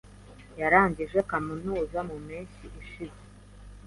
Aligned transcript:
Yarangije 0.59 1.19
kaminuza 1.29 1.99
mu 2.07 2.15
mpeshyi 2.25 2.67
ishize. 2.81 3.21